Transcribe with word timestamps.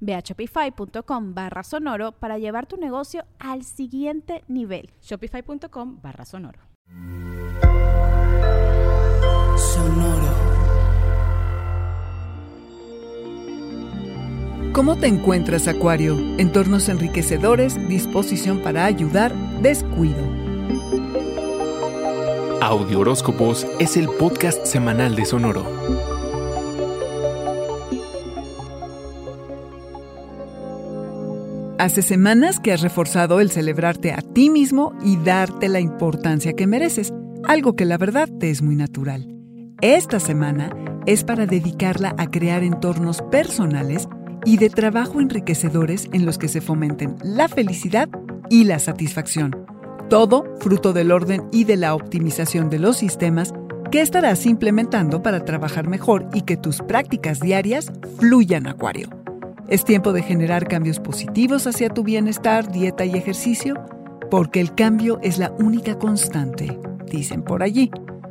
Ve 0.00 0.14
a 0.14 0.20
shopify.com 0.20 1.34
barra 1.34 1.62
sonoro 1.62 2.12
para 2.12 2.38
llevar 2.38 2.66
tu 2.66 2.76
negocio 2.76 3.24
al 3.38 3.64
siguiente 3.64 4.44
nivel. 4.48 4.90
Shopify.com 5.02 6.00
barra 6.02 6.24
sonoro. 6.24 6.60
Sonoro. 9.56 10.58
¿Cómo 14.72 14.96
te 14.96 15.08
encuentras, 15.08 15.66
Acuario? 15.66 16.16
Entornos 16.38 16.88
enriquecedores, 16.88 17.88
disposición 17.88 18.60
para 18.60 18.84
ayudar, 18.84 19.34
descuido. 19.60 20.22
Audio 22.60 23.00
Horóscopos 23.00 23.66
es 23.78 23.96
el 23.96 24.08
podcast 24.08 24.66
semanal 24.66 25.16
de 25.16 25.24
Sonoro. 25.24 26.17
Hace 31.78 32.02
semanas 32.02 32.58
que 32.58 32.72
has 32.72 32.80
reforzado 32.80 33.38
el 33.38 33.52
celebrarte 33.52 34.12
a 34.12 34.20
ti 34.20 34.50
mismo 34.50 34.94
y 35.00 35.16
darte 35.16 35.68
la 35.68 35.78
importancia 35.78 36.54
que 36.54 36.66
mereces, 36.66 37.14
algo 37.44 37.76
que 37.76 37.84
la 37.84 37.96
verdad 37.96 38.28
te 38.40 38.50
es 38.50 38.62
muy 38.62 38.74
natural. 38.74 39.32
Esta 39.80 40.18
semana 40.18 40.70
es 41.06 41.22
para 41.22 41.46
dedicarla 41.46 42.16
a 42.18 42.32
crear 42.32 42.64
entornos 42.64 43.22
personales 43.30 44.08
y 44.44 44.56
de 44.56 44.70
trabajo 44.70 45.20
enriquecedores 45.20 46.08
en 46.12 46.26
los 46.26 46.36
que 46.36 46.48
se 46.48 46.60
fomenten 46.60 47.14
la 47.22 47.46
felicidad 47.46 48.08
y 48.50 48.64
la 48.64 48.80
satisfacción. 48.80 49.64
Todo 50.10 50.46
fruto 50.58 50.92
del 50.92 51.12
orden 51.12 51.44
y 51.52 51.62
de 51.62 51.76
la 51.76 51.94
optimización 51.94 52.70
de 52.70 52.80
los 52.80 52.96
sistemas 52.96 53.54
que 53.92 54.00
estarás 54.00 54.46
implementando 54.46 55.22
para 55.22 55.44
trabajar 55.44 55.86
mejor 55.86 56.28
y 56.34 56.42
que 56.42 56.56
tus 56.56 56.78
prácticas 56.78 57.38
diarias 57.38 57.92
fluyan, 58.18 58.66
Acuario. 58.66 59.17
Es 59.68 59.84
tiempo 59.84 60.14
de 60.14 60.22
generar 60.22 60.66
cambios 60.66 60.98
positivos 60.98 61.66
hacia 61.66 61.90
tu 61.90 62.02
bienestar, 62.02 62.72
dieta 62.72 63.04
y 63.04 63.14
ejercicio, 63.14 63.74
porque 64.30 64.60
el 64.60 64.74
cambio 64.74 65.20
es 65.22 65.36
la 65.36 65.52
única 65.58 65.98
constante, 65.98 66.78
dicen 67.10 67.42
por 67.42 67.62
allí. 67.62 67.90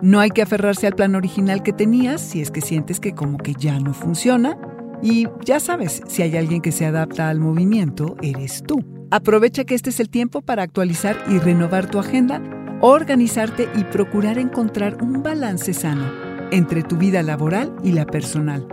No 0.00 0.20
hay 0.20 0.30
que 0.30 0.40
aferrarse 0.40 0.86
al 0.86 0.94
plan 0.94 1.14
original 1.14 1.62
que 1.62 1.74
tenías 1.74 2.22
si 2.22 2.40
es 2.40 2.50
que 2.50 2.62
sientes 2.62 2.98
que 2.98 3.14
como 3.14 3.36
que 3.36 3.52
ya 3.52 3.78
no 3.78 3.92
funciona. 3.92 4.56
Y 5.02 5.26
ya 5.44 5.60
sabes, 5.60 6.02
si 6.08 6.22
hay 6.22 6.34
alguien 6.34 6.62
que 6.62 6.72
se 6.72 6.86
adapta 6.86 7.28
al 7.28 7.40
movimiento, 7.40 8.16
eres 8.22 8.62
tú. 8.66 8.82
Aprovecha 9.10 9.64
que 9.64 9.74
este 9.74 9.90
es 9.90 10.00
el 10.00 10.08
tiempo 10.08 10.40
para 10.40 10.62
actualizar 10.62 11.16
y 11.28 11.38
renovar 11.38 11.90
tu 11.90 11.98
agenda, 11.98 12.40
organizarte 12.80 13.68
y 13.76 13.84
procurar 13.84 14.38
encontrar 14.38 15.02
un 15.02 15.22
balance 15.22 15.74
sano 15.74 16.10
entre 16.52 16.82
tu 16.82 16.96
vida 16.96 17.22
laboral 17.22 17.74
y 17.84 17.92
la 17.92 18.06
personal. 18.06 18.66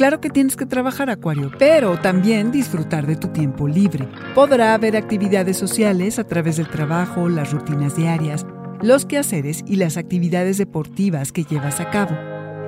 Claro 0.00 0.22
que 0.22 0.30
tienes 0.30 0.56
que 0.56 0.64
trabajar, 0.64 1.10
Acuario, 1.10 1.52
pero 1.58 2.00
también 2.00 2.50
disfrutar 2.50 3.06
de 3.06 3.16
tu 3.16 3.28
tiempo 3.28 3.68
libre. 3.68 4.08
Podrá 4.34 4.72
haber 4.72 4.96
actividades 4.96 5.58
sociales 5.58 6.18
a 6.18 6.24
través 6.24 6.56
del 6.56 6.70
trabajo, 6.70 7.28
las 7.28 7.52
rutinas 7.52 7.96
diarias, 7.96 8.46
los 8.80 9.04
quehaceres 9.04 9.62
y 9.66 9.76
las 9.76 9.98
actividades 9.98 10.56
deportivas 10.56 11.32
que 11.32 11.44
llevas 11.44 11.80
a 11.80 11.90
cabo. 11.90 12.16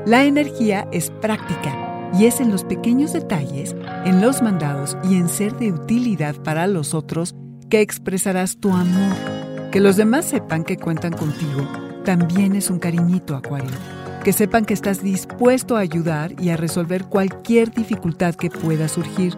La 0.05 0.25
energía 0.25 0.87
es 0.93 1.11
práctica 1.23 2.11
y 2.13 2.27
es 2.27 2.39
en 2.39 2.51
los 2.51 2.65
pequeños 2.65 3.15
detalles, 3.15 3.75
en 4.05 4.21
los 4.21 4.43
mandados 4.43 4.99
y 5.03 5.15
en 5.15 5.31
ser 5.31 5.57
de 5.57 5.73
utilidad 5.73 6.35
para 6.35 6.67
los 6.67 6.93
otros 6.93 7.35
que 7.71 7.81
expresarás 7.81 8.59
tu 8.59 8.75
amor. 8.75 9.17
Que 9.71 9.81
los 9.81 9.97
demás 9.97 10.27
sepan 10.27 10.65
que 10.65 10.77
cuentan 10.77 11.15
contigo 11.15 11.67
también 12.05 12.57
es 12.57 12.69
un 12.69 12.79
cariñito, 12.79 13.37
Acuario 13.37 14.02
que 14.23 14.33
sepan 14.33 14.65
que 14.65 14.75
estás 14.75 15.03
dispuesto 15.03 15.77
a 15.77 15.81
ayudar 15.81 16.33
y 16.41 16.51
a 16.51 16.57
resolver 16.57 17.05
cualquier 17.05 17.73
dificultad 17.73 18.35
que 18.35 18.51
pueda 18.51 18.89
surgir. 18.89 19.37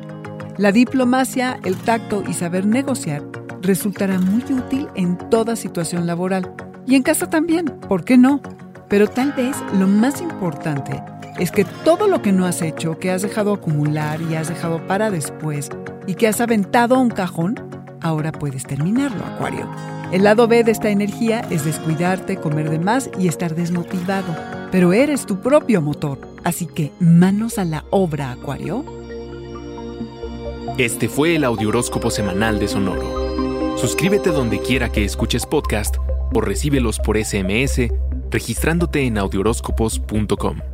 La 0.59 0.73
diplomacia, 0.73 1.59
el 1.65 1.77
tacto 1.77 2.23
y 2.29 2.35
saber 2.35 2.67
negociar 2.67 3.23
resultará 3.63 4.19
muy 4.19 4.43
útil 4.53 4.89
en 4.95 5.17
toda 5.31 5.57
situación 5.57 6.07
laboral. 6.07 6.53
Y 6.87 6.97
en 6.97 7.03
casa 7.03 7.31
también, 7.31 7.65
¿por 7.65 8.05
qué 8.05 8.19
no? 8.19 8.41
Pero 8.89 9.09
tal 9.09 9.33
vez 9.33 9.57
lo 9.79 9.87
más 9.87 10.21
importante 10.21 11.03
es 11.39 11.51
que 11.51 11.65
todo 11.65 12.07
lo 12.07 12.21
que 12.21 12.33
no 12.33 12.45
has 12.45 12.61
hecho, 12.61 12.99
que 12.99 13.11
has 13.11 13.23
dejado 13.23 13.55
acumular 13.55 14.21
y 14.21 14.35
has 14.35 14.49
dejado 14.49 14.87
para 14.87 15.11
después 15.11 15.71
y 16.07 16.15
que 16.15 16.29
has 16.29 16.43
aventado 16.43 16.97
a 16.97 16.99
un 16.99 17.09
cajón, 17.09 17.55
ahora 18.03 18.33
puedes 18.33 18.65
terminarlo, 18.65 19.25
Acuario. 19.25 19.67
El 20.13 20.25
lado 20.25 20.47
B 20.47 20.63
de 20.63 20.71
esta 20.71 20.91
energía 20.91 21.41
es 21.51 21.65
descuidarte, 21.65 22.37
comer 22.37 22.69
de 22.69 22.79
más 22.79 23.11
y 23.19 23.27
estar 23.29 23.55
desmotivado 23.55 24.64
pero 24.75 24.93
eres 24.93 25.25
tu 25.25 25.39
propio 25.39 25.81
motor. 25.81 26.19
Así 26.43 26.67
que 26.67 26.91
manos 26.99 27.59
a 27.59 27.65
la 27.65 27.85
obra, 27.91 28.33
Acuario. 28.33 28.85
Este 30.79 31.09
fue 31.09 31.37
el 31.37 31.45
Audioróscopo 31.45 32.11
Semanal 32.11 32.59
de 32.59 32.67
Sonoro. 32.67 33.79
Suscríbete 33.79 34.31
donde 34.31 34.59
quiera 34.59 34.91
que 34.91 35.05
escuches 35.05 35.47
podcast 35.47 35.99
o 36.35 36.41
recíbelos 36.41 36.99
por 36.99 37.17
SMS 37.17 37.83
registrándote 38.33 39.07
en 39.07 39.17
audioróscopos.com. 39.17 40.74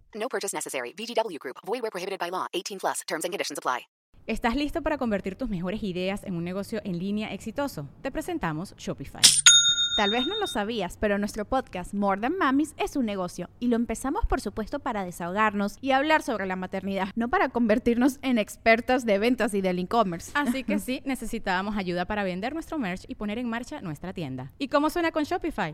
No 0.21 0.29
purchase 0.29 0.55
necessary. 0.55 0.93
VGW 0.93 1.39
Group. 1.39 1.57
Void 1.65 1.81
where 1.81 1.91
prohibited 1.91 2.19
by 2.19 2.29
law. 2.29 2.45
18 2.53 2.77
plus. 2.79 3.01
Terms 3.07 3.25
and 3.25 3.33
conditions 3.33 3.57
apply. 3.57 3.87
¿Estás 4.27 4.55
listo 4.55 4.83
para 4.83 4.99
convertir 4.99 5.35
tus 5.35 5.49
mejores 5.49 5.81
ideas 5.81 6.23
en 6.23 6.35
un 6.35 6.43
negocio 6.43 6.79
en 6.83 6.99
línea 6.99 7.33
exitoso? 7.33 7.89
Te 8.03 8.11
presentamos 8.11 8.75
Shopify. 8.77 9.21
Tal 9.97 10.11
vez 10.11 10.27
no 10.27 10.39
lo 10.39 10.45
sabías, 10.45 10.95
pero 10.97 11.17
nuestro 11.17 11.43
podcast 11.43 11.95
More 11.95 12.21
Than 12.21 12.37
Mamis 12.37 12.75
es 12.77 12.95
un 12.95 13.07
negocio 13.07 13.49
y 13.59 13.67
lo 13.67 13.75
empezamos 13.75 14.25
por 14.27 14.39
supuesto 14.39 14.79
para 14.79 15.03
desahogarnos 15.03 15.77
y 15.81 15.91
hablar 15.91 16.21
sobre 16.21 16.45
la 16.45 16.55
maternidad, 16.55 17.09
no 17.15 17.27
para 17.29 17.49
convertirnos 17.49 18.19
en 18.21 18.37
expertas 18.37 19.05
de 19.05 19.17
ventas 19.17 19.55
y 19.55 19.61
del 19.61 19.79
e-commerce. 19.79 20.31
Así 20.35 20.63
que 20.63 20.77
sí, 20.79 21.01
necesitábamos 21.03 21.77
ayuda 21.77 22.05
para 22.05 22.23
vender 22.23 22.53
nuestro 22.53 22.77
merch 22.77 23.05
y 23.07 23.15
poner 23.15 23.39
en 23.39 23.49
marcha 23.49 23.81
nuestra 23.81 24.13
tienda. 24.13 24.53
¿Y 24.59 24.67
cómo 24.67 24.91
suena 24.91 25.11
con 25.11 25.23
Shopify? 25.23 25.73